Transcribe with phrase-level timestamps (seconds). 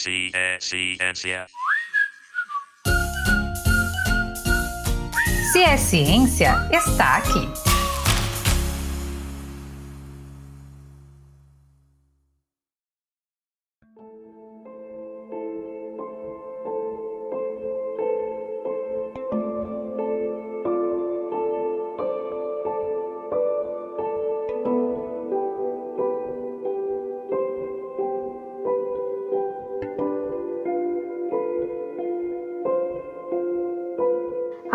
[0.00, 1.46] Ciência.
[5.52, 7.71] Se é ciência, está aqui.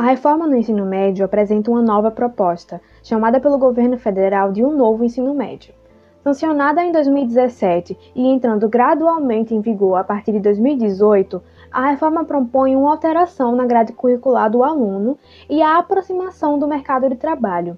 [0.09, 5.03] Reforma no ensino médio apresenta uma nova proposta, chamada pelo governo federal de um novo
[5.03, 5.73] ensino médio.
[6.23, 12.75] Sancionada em 2017 e entrando gradualmente em vigor a partir de 2018, a reforma propõe
[12.75, 15.17] uma alteração na grade curricular do aluno
[15.49, 17.77] e a aproximação do mercado de trabalho.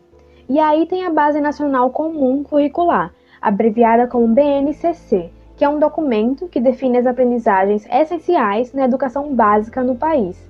[0.49, 6.47] E aí tem a Base Nacional Comum Curricular, abreviada como BNCC, que é um documento
[6.47, 10.48] que define as aprendizagens essenciais na educação básica no país.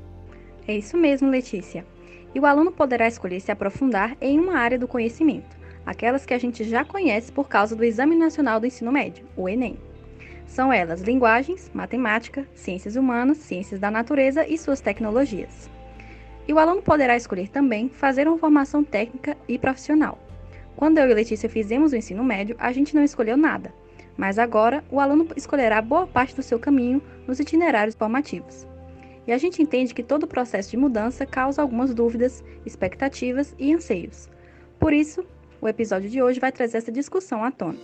[0.70, 1.84] É isso mesmo, Letícia.
[2.31, 6.37] E o aluno poderá escolher se aprofundar em uma área do conhecimento, aquelas que a
[6.37, 9.79] gente já conhece por causa do Exame Nacional do Ensino Médio, o Enem.
[10.45, 15.67] São elas linguagens, matemática, ciências humanas, ciências da natureza e suas tecnologias.
[16.48, 20.20] E o aluno poderá escolher também fazer uma formação técnica e profissional.
[20.76, 23.73] Quando eu e Letícia fizemos o ensino médio, a gente não escolheu nada,
[24.15, 28.68] mas agora o aluno escolherá boa parte do seu caminho nos itinerários formativos.
[29.30, 34.27] E a gente entende que todo processo de mudança causa algumas dúvidas, expectativas e anseios.
[34.80, 35.24] Por isso,
[35.62, 37.77] o episódio de hoje vai trazer essa discussão à tona.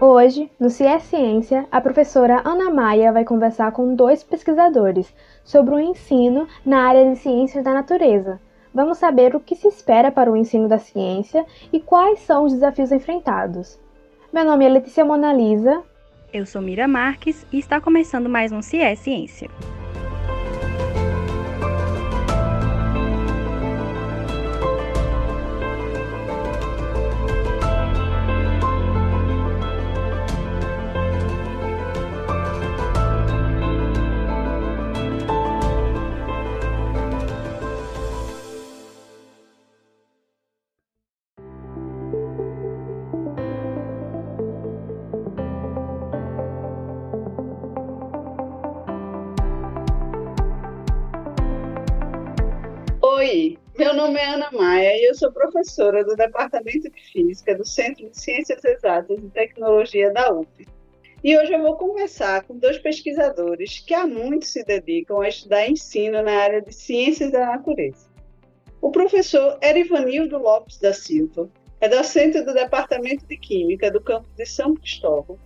[0.00, 5.14] Hoje, no CIE Ciência, a professora Ana Maia vai conversar com dois pesquisadores
[5.44, 8.40] sobre o ensino na área de ciências da natureza.
[8.74, 12.52] Vamos saber o que se espera para o ensino da ciência e quais são os
[12.52, 13.78] desafios enfrentados.
[14.32, 15.84] Meu nome é Letícia Monalisa.
[16.32, 19.50] Eu sou Mira Marques e está começando mais um CIE Ciência.
[54.22, 58.64] É Ana Maia e eu sou professora do Departamento de Física do Centro de Ciências
[58.64, 60.48] Exatas e Tecnologia da UF.
[61.24, 65.68] E hoje eu vou conversar com dois pesquisadores que há muito se dedicam a estudar
[65.68, 68.08] ensino na área de ciências da natureza.
[68.80, 71.50] O professor Erivanildo Lopes da Silva
[71.80, 75.36] é docente do Departamento de Química do campus de São Cristóvão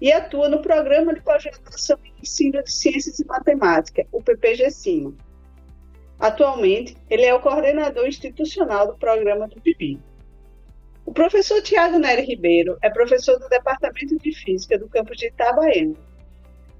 [0.00, 5.14] e atua no Programa de Pós-Graduação em Ensino de Ciências e Matemática, o PPG-CIMA
[6.24, 10.00] Atualmente, ele é o coordenador institucional do programa do PIB.
[11.04, 15.94] O professor Tiago Nery Ribeiro é professor do Departamento de Física do campus de Itabaiana.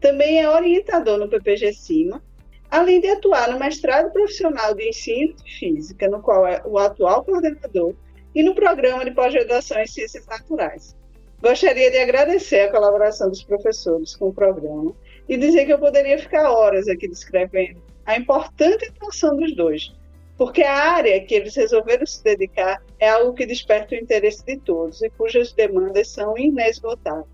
[0.00, 2.22] Também é orientador no PPG Cima,
[2.71, 7.22] além de atuar no mestrado profissional de ensino de física, no qual é o atual
[7.22, 7.94] coordenador,
[8.34, 10.97] e no programa de pós-graduação em ciências naturais.
[11.43, 14.97] Gostaria de agradecer a colaboração dos professores com o programa
[15.28, 19.94] e dizer que eu poderia ficar horas aqui descrevendo a importante atuação dos dois,
[20.37, 24.59] porque a área que eles resolveram se dedicar é algo que desperta o interesse de
[24.59, 27.26] todos e cujas demandas são inesgotáveis.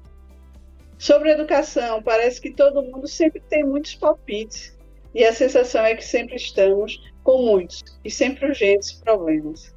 [0.99, 4.77] Sobre educação, parece que todo mundo sempre tem muitos palpites
[5.15, 9.75] e a sensação é que sempre estamos com muitos e sempre urgentes problemas.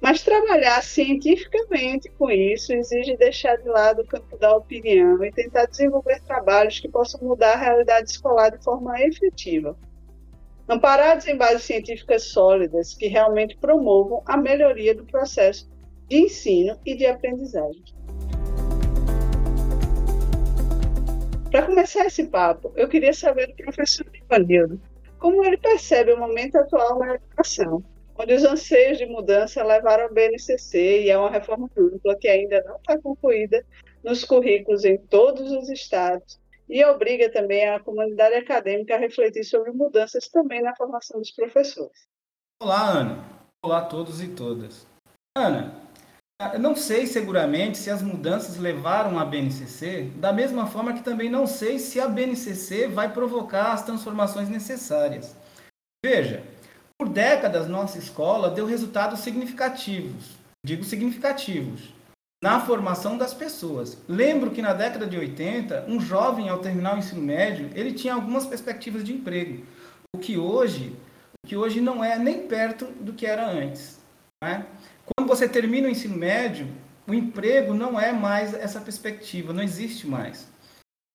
[0.00, 5.64] Mas trabalhar cientificamente com isso exige deixar de lado o campo da opinião e tentar
[5.64, 9.76] desenvolver trabalhos que possam mudar a realidade escolar de forma efetiva
[10.68, 15.68] amparados em bases científicas sólidas que realmente promovam a melhoria do processo
[16.08, 17.82] de ensino e de aprendizagem.
[21.50, 24.78] Para começar esse papo, eu queria saber do professor Ivanildo
[25.18, 27.82] como ele percebe o momento atual na educação,
[28.16, 32.62] onde os anseios de mudança levaram ao BNCC e é uma reforma ampla que ainda
[32.64, 33.64] não está concluída
[34.04, 39.72] nos currículos em todos os estados e obriga também a comunidade acadêmica a refletir sobre
[39.72, 42.06] mudanças também na formação dos professores.
[42.60, 43.24] Olá, Ana.
[43.64, 44.86] Olá a todos e todas.
[45.36, 45.74] Ana,
[46.52, 51.28] eu não sei seguramente se as mudanças levaram a BNCC, da mesma forma que também
[51.28, 55.36] não sei se a BNCC vai provocar as transformações necessárias.
[56.04, 56.44] Veja,
[56.96, 61.92] por décadas nossa escola deu resultados significativos, digo significativos,
[62.42, 63.98] na formação das pessoas.
[64.08, 68.14] Lembro que na década de 80, um jovem ao terminar o ensino médio, ele tinha
[68.14, 69.64] algumas perspectivas de emprego,
[70.14, 70.96] o que hoje,
[71.44, 73.98] o que hoje não é nem perto do que era antes.
[74.42, 74.64] Né?
[75.04, 76.68] Quando você termina o ensino médio,
[77.06, 80.48] o emprego não é mais essa perspectiva, não existe mais.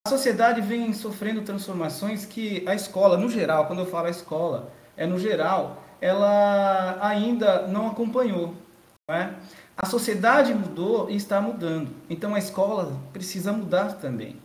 [0.05, 4.73] A sociedade vem sofrendo transformações que a escola, no geral, quando eu falo a escola,
[4.97, 8.53] é no geral, ela ainda não acompanhou.
[9.07, 9.33] Não é?
[9.75, 11.89] A sociedade mudou e está mudando.
[12.09, 14.37] Então a escola precisa mudar também.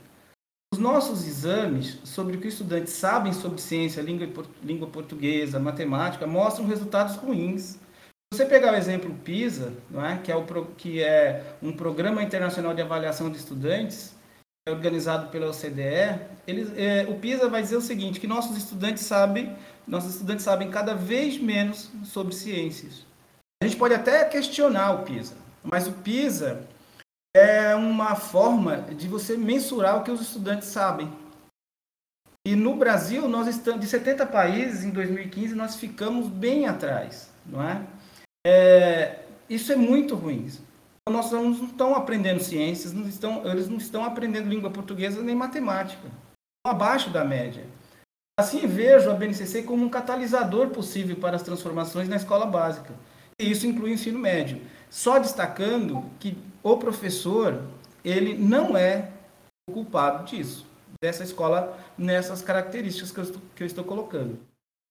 [0.73, 6.27] Os nossos exames sobre o que os estudantes sabem sobre ciência, língua, língua portuguesa, matemática,
[6.27, 7.79] mostram resultados ruins.
[8.33, 10.19] Se você pegar o exemplo PISA, é?
[10.19, 10.45] Que, é o,
[10.77, 14.15] que é um programa internacional de avaliação de estudantes,
[14.69, 19.05] é organizado pela OCDE, eles, é, o PISA vai dizer o seguinte, que nossos estudantes
[19.05, 23.08] sabem, nossos estudantes sabem cada vez menos sobre ciências.
[23.61, 25.35] A gente pode até questionar o PISA,
[25.65, 26.65] mas o PISA
[27.37, 31.13] é uma forma de você mensurar o que os estudantes sabem.
[32.47, 37.63] E no Brasil, nós estamos de 70 países em 2015, nós ficamos bem atrás, não
[37.63, 37.85] é?
[38.47, 40.49] é isso é muito ruim.
[41.11, 45.35] Nossos alunos não estão aprendendo ciências, não estão, eles não estão aprendendo língua portuguesa nem
[45.35, 46.07] matemática.
[46.07, 47.65] Estão abaixo da média.
[48.39, 52.95] Assim, vejo a BNCC como um catalisador possível para as transformações na escola básica.
[53.41, 54.61] Isso inclui o ensino médio.
[54.91, 57.63] Só destacando que o professor,
[58.05, 59.13] ele não é
[59.69, 60.67] o culpado disso,
[61.01, 64.41] dessa escola, nessas características que eu estou, que eu estou colocando.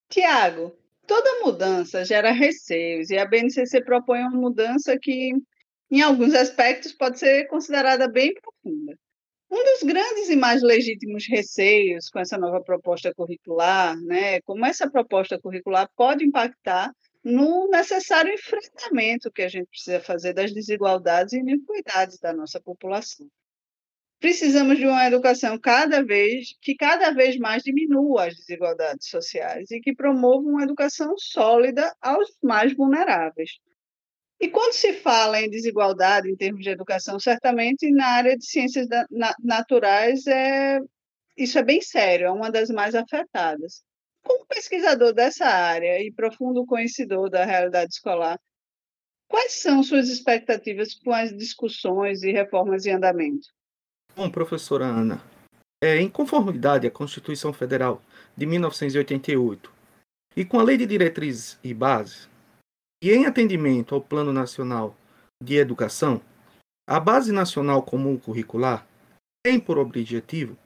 [0.09, 0.73] Tiago,
[1.05, 5.33] toda mudança gera receios e a BNCC propõe uma mudança que,
[5.91, 8.97] em alguns aspectos, pode ser considerada bem profunda.
[9.51, 14.89] Um dos grandes e mais legítimos receios com essa nova proposta curricular, né, como essa
[14.89, 16.93] proposta curricular pode impactar
[17.27, 23.27] no necessário enfrentamento que a gente precisa fazer das desigualdades e iniquidades da nossa população.
[24.18, 29.81] Precisamos de uma educação cada vez que cada vez mais diminua as desigualdades sociais e
[29.81, 33.59] que promova uma educação sólida aos mais vulneráveis.
[34.39, 38.88] E quando se fala em desigualdade em termos de educação, certamente na área de ciências
[39.44, 40.79] naturais é
[41.35, 43.83] isso é bem sério, é uma das mais afetadas.
[44.27, 48.38] Como pesquisador dessa área e profundo conhecedor da realidade escolar,
[49.25, 53.47] quais são suas expectativas com as discussões e reformas em andamento?
[54.13, 55.24] Bom, professora Ana,
[55.81, 58.01] é, em conformidade à Constituição Federal
[58.35, 59.71] de 1988
[60.35, 62.27] e com a Lei de Diretrizes e Bases,
[63.01, 64.97] e em atendimento ao Plano Nacional
[65.41, 66.21] de Educação,
[66.85, 68.85] a Base Nacional Comum Curricular
[69.41, 70.57] tem por objetivo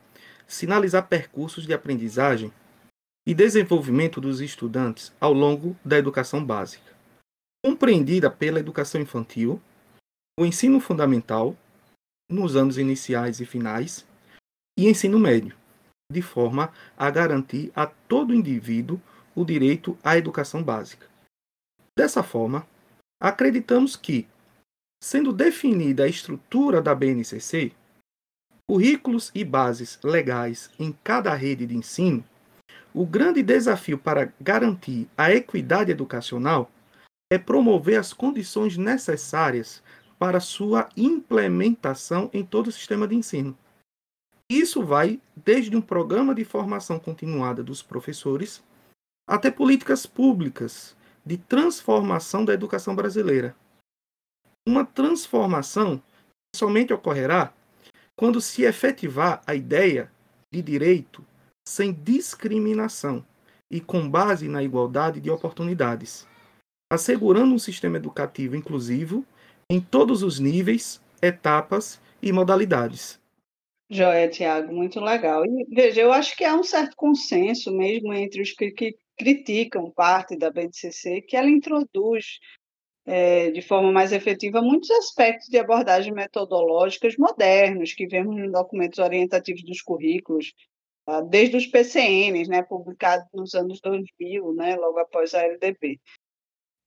[0.47, 2.51] sinalizar percursos de aprendizagem
[3.25, 6.91] e desenvolvimento dos estudantes ao longo da educação básica,
[7.63, 9.61] compreendida pela educação infantil,
[10.39, 11.55] o ensino fundamental,
[12.29, 14.05] nos anos iniciais e finais,
[14.77, 15.55] e ensino médio,
[16.11, 18.99] de forma a garantir a todo indivíduo
[19.35, 21.07] o direito à educação básica.
[21.97, 22.65] Dessa forma,
[23.21, 24.27] acreditamos que,
[25.03, 27.71] sendo definida a estrutura da BNCC,
[28.67, 32.23] currículos e bases legais em cada rede de ensino
[32.93, 36.69] o grande desafio para garantir a equidade educacional
[37.31, 39.81] é promover as condições necessárias
[40.19, 43.57] para sua implementação em todo o sistema de ensino.
[44.49, 48.61] Isso vai desde um programa de formação continuada dos professores
[49.25, 53.55] até políticas públicas de transformação da educação brasileira.
[54.67, 56.03] Uma transformação
[56.53, 57.53] somente ocorrerá
[58.15, 60.11] quando se efetivar a ideia
[60.53, 61.25] de direito
[61.67, 63.25] sem discriminação
[63.69, 66.27] e com base na igualdade de oportunidades,
[66.91, 69.25] assegurando um sistema educativo inclusivo
[69.69, 73.19] em todos os níveis, etapas e modalidades.
[73.89, 75.45] Joia, Tiago, muito legal.
[75.45, 79.91] E veja, eu acho que há um certo consenso mesmo entre os que, que criticam
[79.91, 82.39] parte da BNCC que ela introduz
[83.05, 88.99] é, de forma mais efetiva muitos aspectos de abordagem metodológicas modernos que vemos nos documentos
[88.99, 90.53] orientativos dos currículos?
[91.29, 95.99] Desde os PCNs, né, publicados nos anos 2000, né, logo após a LDB.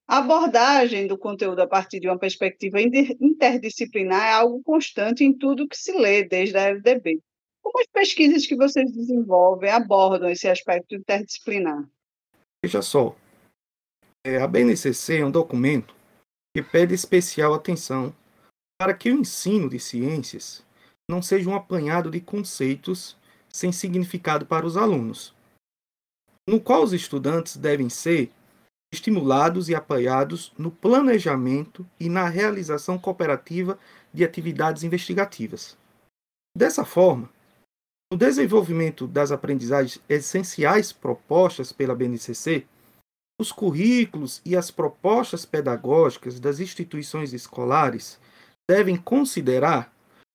[0.07, 5.67] A abordagem do conteúdo a partir de uma perspectiva interdisciplinar é algo constante em tudo
[5.67, 7.21] que se lê desde a LDB.
[7.63, 11.89] Como as pesquisas que vocês desenvolvem abordam esse aspecto interdisciplinar?
[12.63, 13.17] Veja só,
[14.27, 15.95] é, a BNCC é um documento
[16.55, 18.15] que pede especial atenção
[18.79, 20.65] para que o ensino de ciências
[21.09, 23.17] não seja um apanhado de conceitos
[23.55, 25.33] sem significado para os alunos,
[26.49, 28.33] no qual os estudantes devem ser
[28.93, 33.79] estimulados e apoiados no planejamento e na realização cooperativa
[34.13, 35.79] de atividades investigativas.
[36.57, 37.31] Dessa forma,
[38.13, 42.67] no desenvolvimento das aprendizagens essenciais propostas pela BNCC,
[43.41, 48.19] os currículos e as propostas pedagógicas das instituições escolares
[48.69, 49.95] devem considerar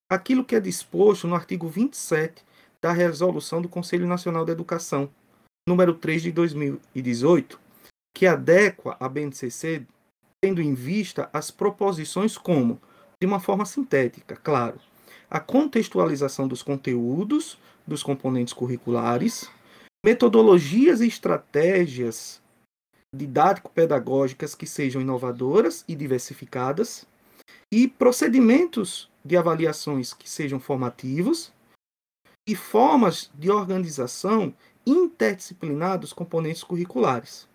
[0.10, 2.48] aquilo que é disposto no artigo 27
[2.82, 5.10] da Resolução do Conselho Nacional da Educação,
[5.68, 7.60] número 3 de 2018,
[8.16, 9.86] que adequa a BNCC
[10.42, 12.82] tendo em vista as proposições como,
[13.20, 14.80] de uma forma sintética, claro,
[15.30, 19.50] a contextualização dos conteúdos dos componentes curriculares,
[20.06, 22.42] metodologias e estratégias
[23.14, 27.06] didático-pedagógicas que sejam inovadoras e diversificadas,
[27.72, 31.52] e procedimentos de avaliações que sejam formativos
[32.50, 34.52] e formas de organização
[34.84, 37.48] interdisciplinar dos componentes curriculares.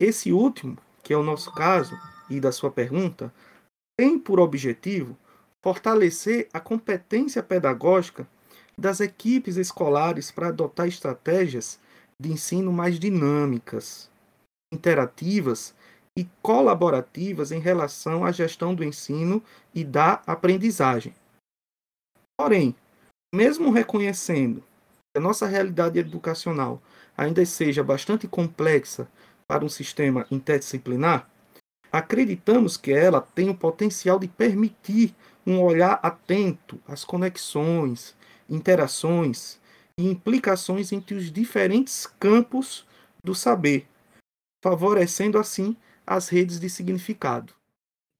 [0.00, 1.98] Esse último, que é o nosso caso
[2.30, 3.34] e da sua pergunta,
[3.98, 5.18] tem por objetivo
[5.60, 8.28] fortalecer a competência pedagógica
[8.78, 11.80] das equipes escolares para adotar estratégias
[12.22, 14.08] de ensino mais dinâmicas,
[14.72, 15.74] interativas
[16.16, 19.42] e colaborativas em relação à gestão do ensino
[19.74, 21.12] e da aprendizagem.
[22.38, 22.76] Porém,
[23.34, 24.62] mesmo reconhecendo
[25.12, 26.82] que a nossa realidade educacional
[27.16, 29.08] ainda seja bastante complexa
[29.46, 31.28] para um sistema interdisciplinar,
[31.90, 35.14] acreditamos que ela tem o potencial de permitir
[35.46, 38.14] um olhar atento às conexões,
[38.48, 39.58] interações
[39.98, 42.86] e implicações entre os diferentes campos
[43.24, 43.86] do saber,
[44.62, 47.52] favorecendo assim as redes de significado.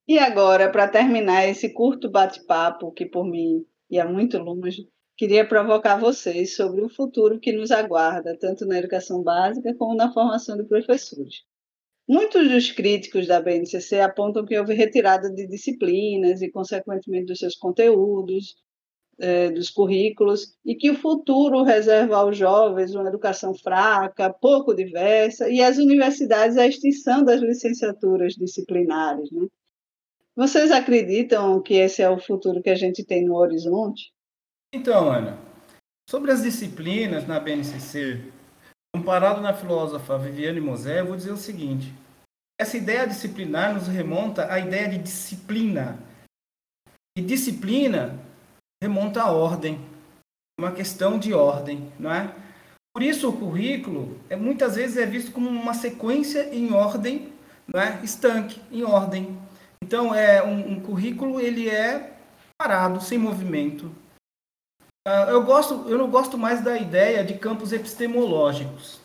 [0.06, 4.88] E agora, para terminar esse curto bate-papo, que por mim ia muito longe,
[5.18, 10.12] queria provocar vocês sobre o futuro que nos aguarda, tanto na educação básica como na
[10.12, 11.42] formação de professores.
[12.08, 17.56] Muitos dos críticos da BNCC apontam que houve retirada de disciplinas e, consequentemente, dos seus
[17.56, 18.54] conteúdos,
[19.18, 25.50] eh, dos currículos, e que o futuro reserva aos jovens uma educação fraca, pouco diversa,
[25.50, 29.30] e às universidades a extinção das licenciaturas disciplinares.
[29.32, 29.48] Né?
[30.36, 34.12] Vocês acreditam que esse é o futuro que a gente tem no horizonte?
[34.70, 35.38] Então, Ana,
[36.10, 38.30] sobre as disciplinas na BNCC,
[38.94, 41.94] comparado na filósofa Viviane Mosé, eu vou dizer o seguinte:
[42.60, 45.98] essa ideia disciplinar nos remonta à ideia de disciplina.
[47.16, 48.18] E disciplina
[48.82, 49.80] remonta à ordem,
[50.60, 52.34] uma questão de ordem, não é?
[52.94, 57.32] Por isso o currículo é muitas vezes é visto como uma sequência em ordem,
[57.66, 58.04] não é?
[58.04, 59.38] Estanque, em ordem.
[59.82, 62.18] Então é um, um currículo ele é
[62.60, 63.90] parado, sem movimento,
[65.30, 69.00] eu, gosto, eu não gosto mais da ideia de campos epistemológicos.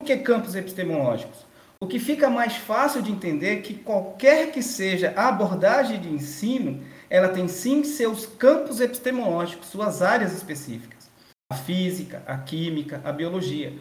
[0.00, 1.46] O que é campos epistemológicos?
[1.80, 6.08] O que fica mais fácil de entender é que qualquer que seja a abordagem de
[6.08, 11.08] ensino, ela tem sim seus campos epistemológicos, suas áreas específicas.
[11.50, 13.72] A física, a química, a biologia.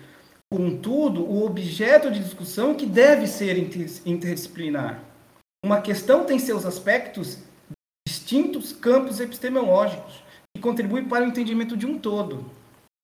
[0.51, 3.57] Contudo, o objeto de discussão que deve ser
[4.05, 5.03] interdisciplinar.
[5.65, 7.39] Uma questão tem seus aspectos
[8.07, 10.23] distintos campos epistemológicos
[10.57, 12.45] que contribui para o entendimento de um todo.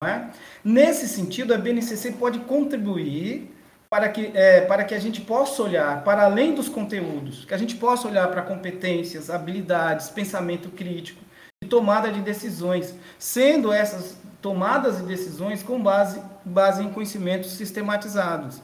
[0.04, 0.28] É?
[0.64, 3.50] Nesse sentido, a BNCC pode contribuir
[3.90, 7.58] para que, é, para que a gente possa olhar para além dos conteúdos, que a
[7.58, 11.22] gente possa olhar para competências, habilidades, pensamento crítico
[11.64, 18.62] e tomada de decisões, sendo essas tomadas de decisões com base, base em conhecimentos sistematizados.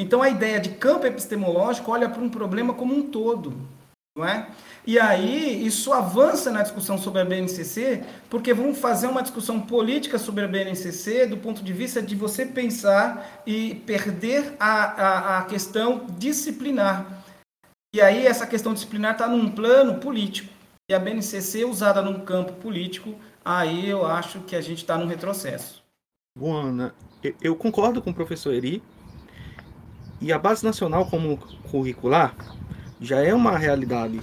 [0.00, 3.54] Então, a ideia de campo epistemológico olha para um problema como um todo.
[4.20, 4.46] Não é?
[4.86, 10.18] E aí, isso avança na discussão sobre a BNCC, porque vamos fazer uma discussão política
[10.18, 15.44] sobre a BNCC do ponto de vista de você pensar e perder a, a, a
[15.44, 17.24] questão disciplinar.
[17.94, 20.52] E aí, essa questão disciplinar está num plano político.
[20.90, 25.06] E a BNCC usada num campo político, aí eu acho que a gente está num
[25.06, 25.82] retrocesso.
[26.36, 26.94] Bom, Ana,
[27.40, 28.82] eu concordo com o professor Eri.
[30.20, 31.38] E a Base Nacional como
[31.70, 32.34] curricular
[33.00, 34.20] já é uma realidade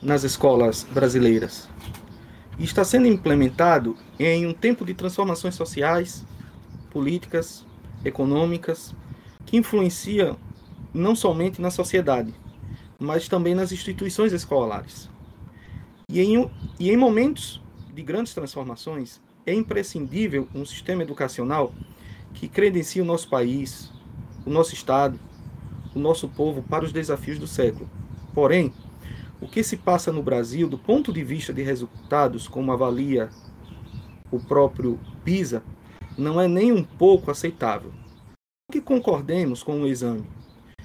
[0.00, 1.68] nas escolas brasileiras
[2.58, 6.24] e está sendo implementado em um tempo de transformações sociais,
[6.90, 7.66] políticas,
[8.04, 8.94] econômicas,
[9.44, 10.38] que influenciam
[10.94, 12.32] não somente na sociedade,
[12.98, 15.10] mas também nas instituições escolares.
[16.08, 17.60] E em, e em momentos
[17.92, 21.72] de grandes transformações, é imprescindível um sistema educacional
[22.34, 23.90] que credencie o nosso país,
[24.46, 25.18] o nosso Estado,
[25.94, 27.88] o nosso povo para os desafios do século.
[28.34, 28.72] Porém,
[29.40, 33.30] o que se passa no Brasil, do ponto de vista de resultados, como avalia
[34.30, 35.62] o próprio PISA,
[36.16, 37.92] não é nem um pouco aceitável.
[38.70, 40.24] Que concordemos com o exame,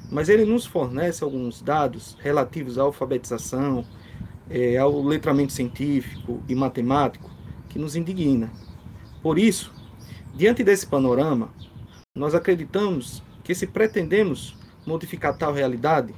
[0.09, 3.85] mas ele nos fornece alguns dados relativos à alfabetização,
[4.49, 7.29] é, ao letramento científico e matemático
[7.69, 8.51] que nos indigna.
[9.21, 9.73] Por isso,
[10.33, 11.49] diante desse panorama,
[12.15, 16.13] nós acreditamos que se pretendemos modificar tal realidade,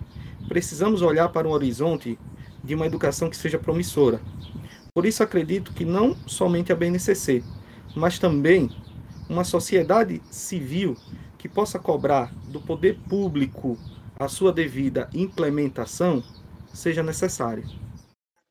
[0.48, 2.18] precisamos olhar para um horizonte
[2.64, 4.22] de uma educação que seja promissora.
[4.94, 7.44] Por isso acredito que não somente a BNCC,
[7.96, 8.70] mas também
[9.30, 10.98] uma sociedade civil
[11.38, 13.78] que possa cobrar do poder público
[14.20, 16.24] a sua devida implementação
[16.74, 17.64] seja necessária.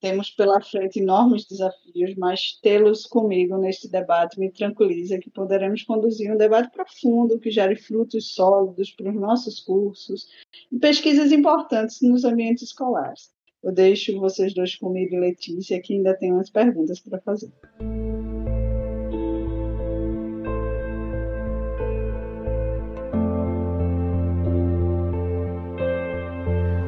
[0.00, 6.30] Temos pela frente enormes desafios, mas tê-los comigo neste debate me tranquiliza que poderemos conduzir
[6.32, 10.26] um debate profundo que gere frutos sólidos para os nossos cursos
[10.70, 13.30] e pesquisas importantes nos ambientes escolares.
[13.62, 17.50] Eu deixo vocês dois comigo e Letícia, que ainda tem umas perguntas para fazer.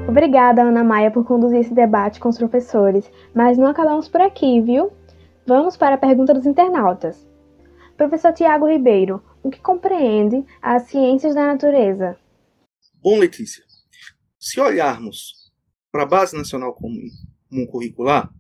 [0.09, 4.59] Obrigada, Ana Maia, por conduzir esse debate com os professores, mas não acabamos por aqui,
[4.59, 4.91] viu?
[5.47, 7.29] Vamos para a pergunta dos internautas.
[7.95, 12.17] Professor Tiago Ribeiro, o que compreende as ciências da natureza?
[13.03, 13.62] Bom, Letícia,
[14.38, 15.53] se olharmos
[15.93, 18.33] para a Base Nacional Comum Curricular,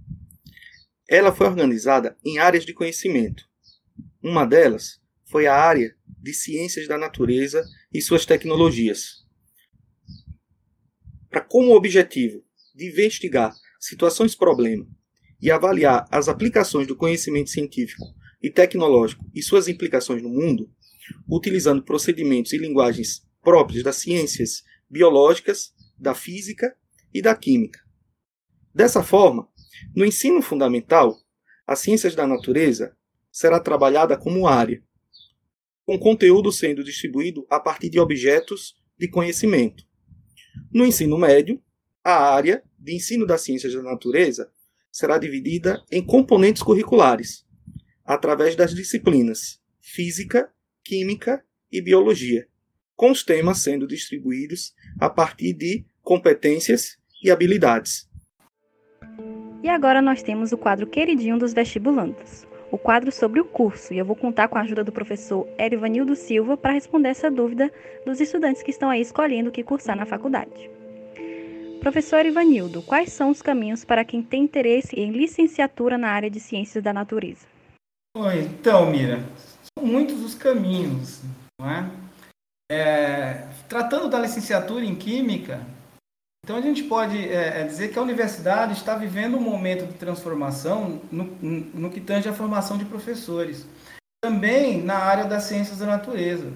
[1.06, 3.44] ela foi organizada em áreas de conhecimento.
[4.22, 9.27] Uma delas foi a área de ciências da natureza e suas tecnologias
[11.30, 12.42] para como objetivo
[12.74, 14.86] de investigar situações problema
[15.40, 18.06] e avaliar as aplicações do conhecimento científico
[18.42, 20.70] e tecnológico e suas implicações no mundo,
[21.28, 26.76] utilizando procedimentos e linguagens próprias das ciências biológicas, da física
[27.12, 27.80] e da química.
[28.74, 29.48] Dessa forma,
[29.94, 31.18] no ensino fundamental,
[31.66, 32.96] as ciências da natureza
[33.30, 34.82] será trabalhada como área,
[35.84, 39.87] com conteúdo sendo distribuído a partir de objetos de conhecimento,
[40.72, 41.62] no ensino médio,
[42.02, 44.50] a área de ensino das ciências da natureza
[44.90, 47.44] será dividida em componentes curriculares,
[48.04, 50.50] através das disciplinas Física,
[50.82, 52.48] Química e Biologia,
[52.96, 58.08] com os temas sendo distribuídos a partir de competências e habilidades.
[59.62, 63.98] E agora nós temos o quadro queridinho dos vestibulandos, o quadro sobre o curso, e
[63.98, 67.72] eu vou contar com a ajuda do professor Erivanildo Silva para responder essa dúvida
[68.04, 70.70] dos estudantes que estão aí escolhendo o que cursar na faculdade.
[71.80, 76.40] Professor Ivanildo, quais são os caminhos para quem tem interesse em licenciatura na área de
[76.40, 77.46] ciências da natureza?
[78.16, 79.22] Então, Mira,
[79.62, 81.22] são muitos os caminhos,
[81.60, 81.90] não é?
[82.70, 85.64] é tratando da licenciatura em Química,
[86.48, 89.92] então a gente pode é, é, dizer que a universidade está vivendo um momento de
[89.92, 93.66] transformação no, no que tange a formação de professores.
[94.24, 96.50] Também na área das ciências da natureza.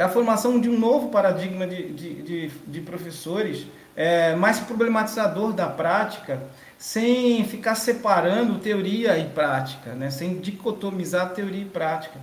[0.00, 5.52] É a formação de um novo paradigma de, de, de, de professores é, mais problematizador
[5.52, 6.42] da prática,
[6.76, 10.10] sem ficar separando teoria e prática, né?
[10.10, 12.18] sem dicotomizar teoria e prática.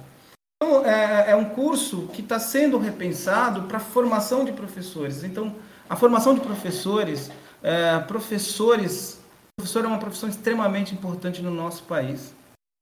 [0.61, 5.23] Então, é, é um curso que está sendo repensado para a formação de professores.
[5.23, 5.55] Então,
[5.93, 7.29] a formação de professores,
[7.61, 9.21] é, professores,
[9.55, 12.33] professor é uma profissão extremamente importante no nosso país.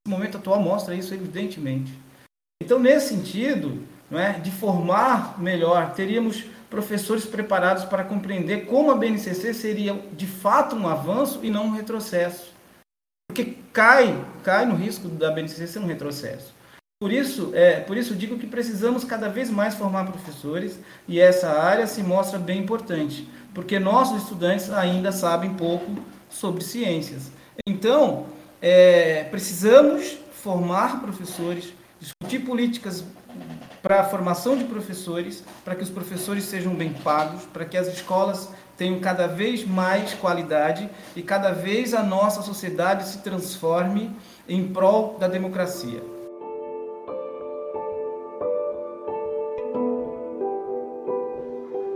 [0.08, 1.91] O momento atual mostra isso evidentemente.
[2.63, 9.54] Então, nesse sentido, é, de formar melhor, teríamos professores preparados para compreender como a BNCC
[9.54, 12.54] seria de fato um avanço e não um retrocesso.
[13.28, 16.54] Porque cai, cai no risco da BNCC ser um retrocesso.
[17.02, 21.50] Por isso, é, por isso digo que precisamos cada vez mais formar professores e essa
[21.50, 25.96] área se mostra bem importante, porque nossos estudantes ainda sabem pouco
[26.30, 27.32] sobre ciências.
[27.66, 28.28] Então,
[28.62, 33.04] é, precisamos formar professores, discutir políticas
[33.82, 37.88] para a formação de professores, para que os professores sejam bem pagos, para que as
[37.88, 44.16] escolas tenham cada vez mais qualidade e cada vez a nossa sociedade se transforme
[44.48, 46.11] em prol da democracia.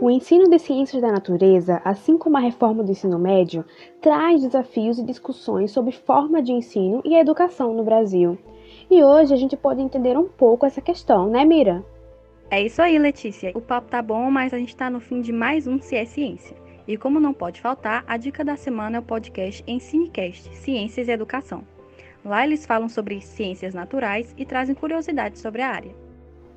[0.06, 3.66] O ensino de ciências da natureza, assim como a reforma do ensino médio,
[4.00, 8.38] traz desafios e discussões sobre forma de ensino e educação no Brasil.
[8.88, 11.84] E hoje a gente pode entender um pouco essa questão, né, Mira?
[12.52, 13.52] É isso aí, Letícia.
[13.56, 16.06] O papo tá bom, mas a gente está no fim de mais um Se é
[16.06, 16.56] Ciência.
[16.88, 21.12] E como não pode faltar, a dica da semana é o podcast Ensinecast, Ciências e
[21.12, 21.64] Educação.
[22.24, 25.96] Lá eles falam sobre ciências naturais e trazem curiosidades sobre a área.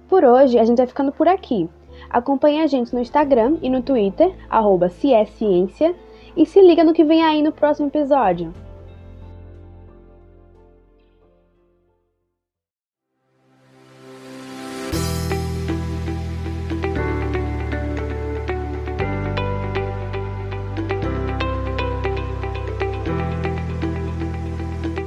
[0.06, 1.66] Por hoje, a gente vai ficando por aqui.
[2.11, 5.94] Acompanhe a gente no Instagram e no Twitter, arroba Ciência,
[6.37, 8.52] e se liga no que vem aí no próximo episódio.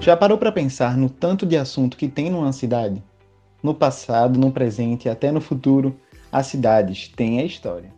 [0.01, 3.03] Já parou para pensar no tanto de assunto que tem numa cidade?
[3.61, 5.95] No passado, no presente e até no futuro,
[6.31, 7.93] as cidades têm a história.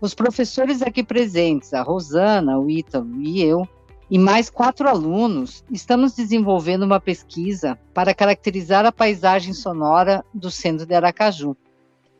[0.00, 3.66] Os professores aqui presentes, a Rosana, o Ítalo e eu,
[4.10, 10.86] e mais quatro alunos, estamos desenvolvendo uma pesquisa para caracterizar a paisagem sonora do centro
[10.86, 11.56] de Aracaju.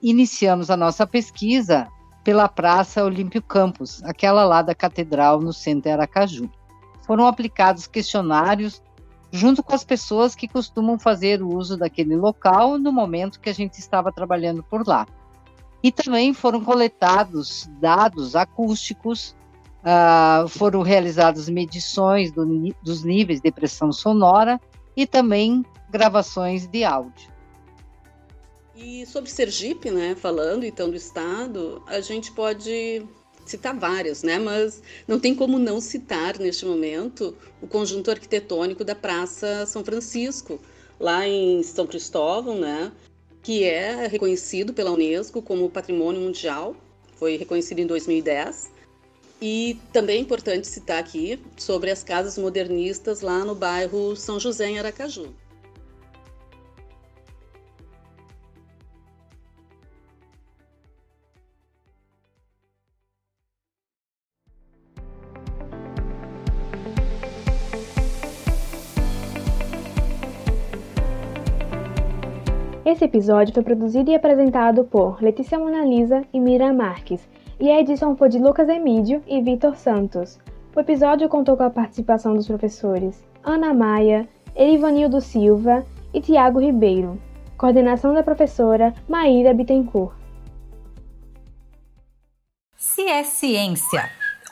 [0.02, 1.86] Iniciamos a nossa pesquisa
[2.24, 6.50] pela Praça Olímpio Campos, aquela lá da Catedral no centro de Aracaju.
[7.06, 8.82] Foram aplicados questionários
[9.30, 13.54] junto com as pessoas que costumam fazer o uso daquele local no momento que a
[13.54, 15.06] gente estava trabalhando por lá.
[15.82, 19.36] E também foram coletados dados acústicos
[19.86, 22.44] Uh, foram realizadas medições do,
[22.82, 24.60] dos níveis de pressão sonora
[24.96, 27.30] e também gravações de áudio.
[28.74, 33.06] E sobre Sergipe, né, falando então do estado, a gente pode
[33.50, 38.94] citar várias, né, mas não tem como não citar neste momento o conjunto arquitetônico da
[38.94, 40.60] Praça São Francisco,
[40.98, 42.92] lá em São Cristóvão, né,
[43.42, 46.76] que é reconhecido pela Unesco como Patrimônio Mundial,
[47.16, 48.70] foi reconhecido em 2010
[49.40, 54.66] e também é importante citar aqui sobre as casas modernistas lá no bairro São José,
[54.70, 55.34] em Aracaju.
[73.06, 77.26] Episódio foi produzido e apresentado por Letícia Monalisa e Mira Marques
[77.58, 80.38] e a edição foi de Lucas Emídio e Vitor Santos.
[80.74, 87.20] O episódio contou com a participação dos professores Ana Maia, Erivanildo Silva e Tiago Ribeiro.
[87.56, 90.14] Coordenação da professora Maíra Bittencourt.
[92.76, 94.10] Se é Ciência,